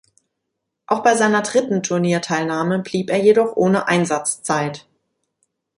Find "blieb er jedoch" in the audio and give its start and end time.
2.79-3.55